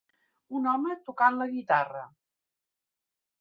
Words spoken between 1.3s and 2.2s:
la guitarra.